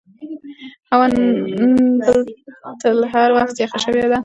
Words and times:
هوا 0.93 1.07
نن 1.59 1.77
تر 2.81 2.91
بل 2.97 2.99
هر 3.13 3.29
وخت 3.35 3.49
ډېره 3.57 3.63
یخه 3.65 3.79
شوې 3.85 4.05
ده. 4.11 4.19